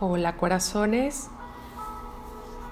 Hola 0.00 0.36
corazones, 0.36 1.28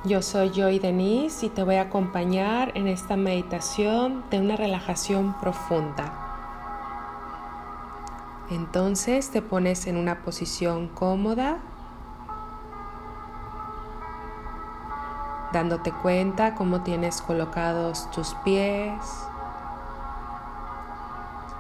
yo 0.04 0.22
soy 0.22 0.52
Joy 0.54 0.78
Denise 0.78 1.46
y 1.46 1.48
te 1.48 1.64
voy 1.64 1.74
a 1.74 1.82
acompañar 1.82 2.70
en 2.76 2.86
esta 2.86 3.16
meditación 3.16 4.22
de 4.30 4.38
una 4.38 4.54
relajación 4.54 5.34
profunda. 5.40 6.04
Entonces 8.48 9.32
te 9.32 9.42
pones 9.42 9.88
en 9.88 9.96
una 9.96 10.22
posición 10.22 10.86
cómoda, 10.86 11.58
dándote 15.52 15.90
cuenta 15.90 16.54
cómo 16.54 16.82
tienes 16.82 17.20
colocados 17.22 18.08
tus 18.12 18.34
pies, 18.44 19.02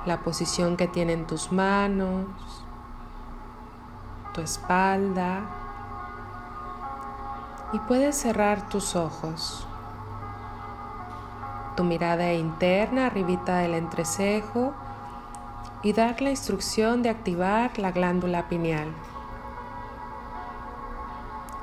la 0.04 0.18
posición 0.18 0.76
que 0.76 0.86
tienen 0.86 1.26
tus 1.26 1.50
manos, 1.50 2.65
tu 4.36 4.42
espalda 4.42 5.40
y 7.72 7.78
puedes 7.78 8.16
cerrar 8.16 8.68
tus 8.68 8.94
ojos. 8.94 9.66
Tu 11.74 11.84
mirada 11.84 12.34
interna 12.34 13.06
arribita 13.06 13.58
del 13.58 13.72
entrecejo 13.72 14.74
y 15.82 15.94
dar 15.94 16.20
la 16.20 16.30
instrucción 16.30 17.02
de 17.02 17.08
activar 17.08 17.78
la 17.78 17.92
glándula 17.92 18.46
pineal. 18.46 18.92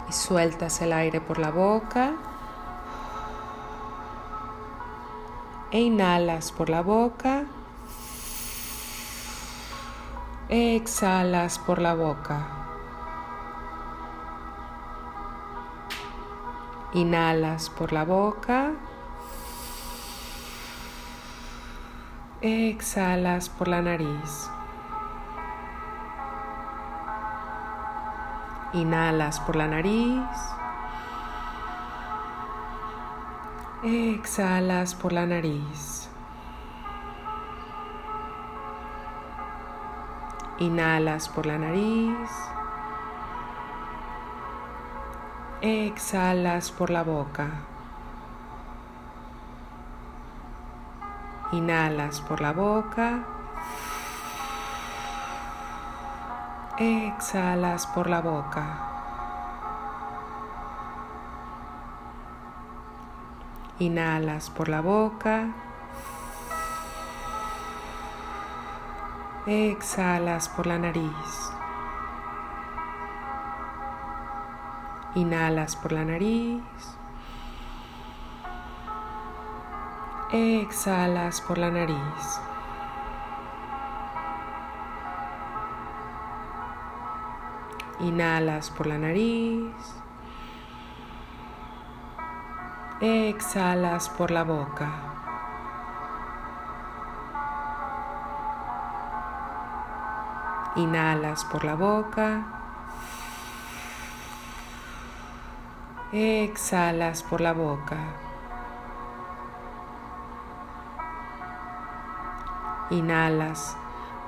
Y 0.09 0.13
sueltas 0.13 0.81
el 0.81 0.93
aire 0.93 1.21
por 1.21 1.37
la 1.37 1.51
boca 1.51 2.13
e 5.69 5.79
inhalas 5.79 6.51
por 6.51 6.69
la 6.69 6.81
boca. 6.81 7.45
Exhalas 10.49 11.57
por 11.57 11.79
la 11.79 11.95
boca. 11.95 12.62
Inhalas 16.95 17.71
por 17.71 17.91
la 17.91 18.05
boca. 18.05 18.71
Exhalas 22.41 23.49
por 23.49 23.67
la 23.67 23.81
nariz. 23.81 24.49
Inhalas 28.73 29.39
por 29.39 29.55
la 29.55 29.67
nariz. 29.67 30.19
Exhalas 33.83 34.93
por 34.93 35.13
la 35.13 35.25
nariz. 35.25 36.09
Inhalas 40.59 41.27
por 41.27 41.47
la 41.47 41.57
nariz. 41.57 42.29
Exhalas 45.65 46.71
por 46.71 46.89
la 46.89 47.03
boca. 47.03 47.47
Inhalas 51.53 52.19
por 52.19 52.41
la 52.41 52.51
boca. 52.51 53.23
Exhalas 56.77 57.87
por 57.87 58.09
la 58.09 58.19
boca. 58.19 58.77
Inhalas 63.79 64.49
por 64.49 64.67
la 64.67 64.81
boca. 64.81 65.47
Exhalas 69.45 70.49
por 70.49 70.67
la 70.67 70.77
nariz. 70.77 71.53
Inhalas 75.15 75.75
por 75.75 75.91
la 75.91 76.05
nariz. 76.05 76.63
Exhalas 80.31 81.39
por 81.41 81.59
la 81.59 81.69
nariz. 81.69 82.39
Inhalas 87.99 88.71
por 88.71 88.87
la 88.87 88.97
nariz. 88.97 89.75
Exhalas 92.99 94.09
por 94.09 94.31
la 94.31 94.43
boca. 94.43 94.89
Inhalas 100.75 101.45
por 101.45 101.63
la 101.63 101.75
boca. 101.75 102.62
Exhalas 106.15 107.23
por 107.23 107.41
la 107.41 107.53
boca. 107.53 107.97
Inhalas 112.91 113.75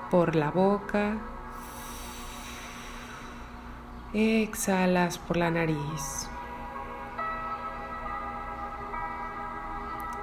por 0.10 0.36
la 0.36 0.50
boca. 0.50 1.18
Exhalas 4.14 5.20
por 5.20 5.38
la 5.38 5.52
nariz. 5.52 6.28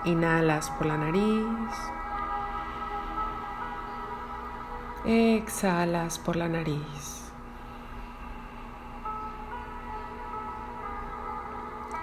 Inhalas 0.04 0.68
por 0.70 0.86
la 0.86 0.96
nariz. 0.96 1.74
Exhalas 5.04 6.18
por 6.18 6.34
la 6.34 6.48
nariz. 6.48 7.21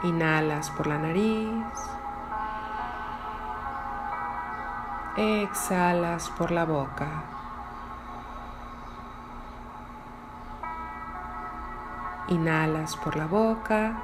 Inhalas 0.04 0.70
por 0.72 0.88
la 0.88 0.98
nariz. 0.98 1.66
Exhalas 5.18 6.30
por 6.30 6.52
la 6.52 6.64
boca. 6.64 7.24
Inhalas 12.30 12.96
por 12.96 13.18
la 13.18 13.26
boca. 13.26 13.98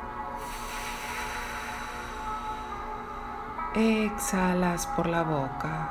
Exhalas 3.73 4.88
por 4.88 5.07
la 5.07 5.23
boca. 5.23 5.89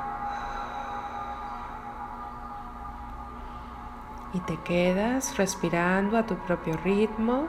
Y 4.33 4.39
te 4.41 4.57
quedas 4.57 5.35
respirando 5.37 6.15
a 6.19 6.27
tu 6.27 6.35
propio 6.35 6.77
ritmo 6.77 7.47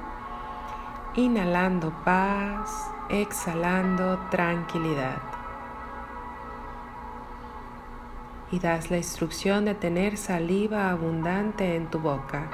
inhalando 1.17 1.93
paz, 2.05 2.91
exhalando 3.09 4.19
tranquilidad. 4.31 5.23
Y 8.53 8.59
das 8.59 8.91
la 8.91 8.99
instrucción 8.99 9.65
de 9.65 9.75
tener 9.75 10.19
saliva 10.19 10.91
abundante 10.91 11.75
en 11.75 11.87
tu 11.87 12.01
boca. 12.01 12.51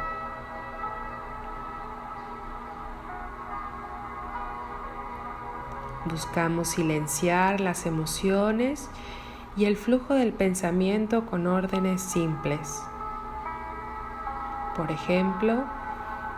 Buscamos 6.05 6.69
silenciar 6.69 7.61
las 7.61 7.84
emociones 7.84 8.89
y 9.56 9.65
el 9.65 9.77
flujo 9.77 10.15
del 10.15 10.33
pensamiento 10.33 11.27
con 11.27 11.47
órdenes 11.47 12.00
simples. 12.00 12.81
Por 14.77 14.91
ejemplo, 14.91 15.65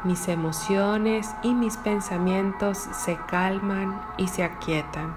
mis 0.04 0.28
emociones 0.28 1.34
y 1.42 1.54
mis 1.54 1.78
pensamientos 1.78 2.76
se 2.76 3.16
calman 3.26 4.02
y 4.18 4.28
se 4.28 4.44
aquietan. 4.44 5.16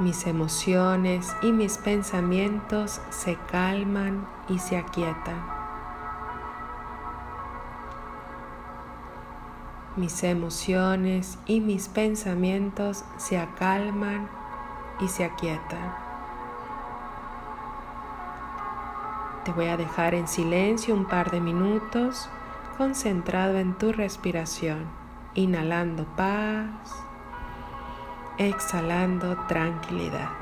Mis 0.00 0.26
emociones 0.26 1.36
y 1.42 1.52
mis 1.52 1.78
pensamientos 1.78 3.00
se 3.10 3.36
calman 3.52 4.26
y 4.48 4.58
se 4.58 4.76
aquietan. 4.76 5.40
Mis 9.94 10.24
emociones 10.24 11.38
y 11.46 11.60
mis 11.60 11.88
pensamientos 11.88 13.04
se 13.16 13.38
acalman 13.38 14.28
y 14.98 15.06
se 15.06 15.24
aquietan. 15.24 16.11
Te 19.44 19.50
voy 19.50 19.66
a 19.66 19.76
dejar 19.76 20.14
en 20.14 20.28
silencio 20.28 20.94
un 20.94 21.06
par 21.06 21.32
de 21.32 21.40
minutos 21.40 22.28
concentrado 22.78 23.58
en 23.58 23.76
tu 23.76 23.92
respiración, 23.92 24.86
inhalando 25.34 26.04
paz, 26.16 27.04
exhalando 28.38 29.36
tranquilidad. 29.48 30.41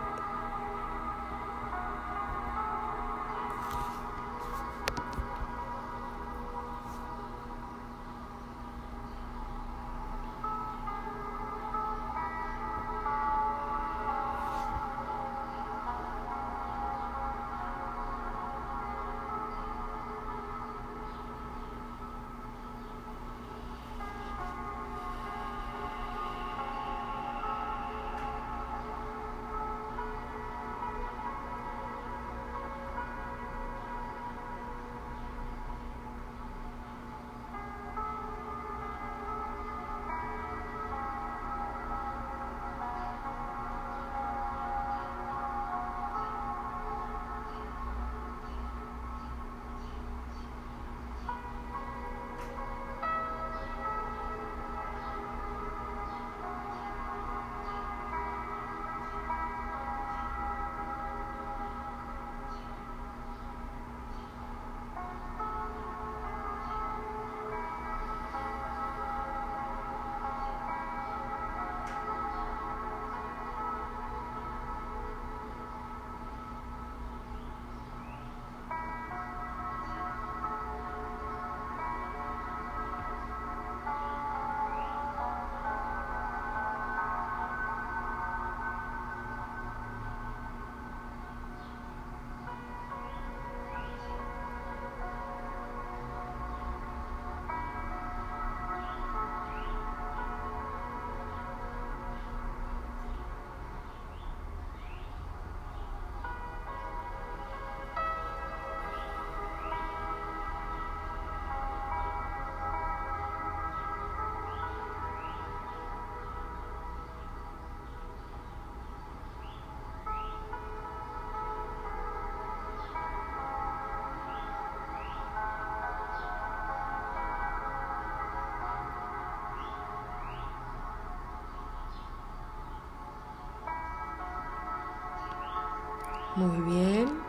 Muy 136.37 136.61
bien. 136.61 137.21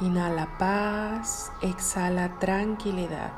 Inhala 0.00 0.48
paz, 0.58 1.52
exhala 1.62 2.38
tranquilidad. 2.40 3.32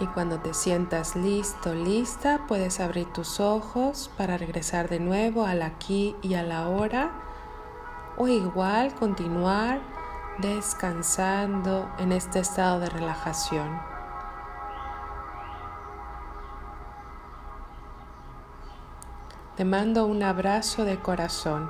Y 0.00 0.06
cuando 0.06 0.38
te 0.38 0.54
sientas 0.54 1.16
listo, 1.16 1.74
lista, 1.74 2.42
puedes 2.46 2.78
abrir 2.78 3.12
tus 3.12 3.40
ojos 3.40 4.10
para 4.16 4.38
regresar 4.38 4.88
de 4.88 5.00
nuevo 5.00 5.44
al 5.44 5.62
aquí 5.62 6.14
y 6.22 6.34
a 6.34 6.44
la 6.44 6.68
hora 6.68 7.10
o 8.16 8.28
igual 8.28 8.94
continuar 8.94 9.80
descansando 10.38 11.90
en 11.98 12.12
este 12.12 12.38
estado 12.38 12.78
de 12.78 12.90
relajación. 12.90 13.97
Te 19.58 19.64
mando 19.64 20.06
un 20.06 20.22
abrazo 20.22 20.84
de 20.84 21.00
corazón. 21.00 21.68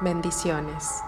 Bendiciones. 0.00 1.04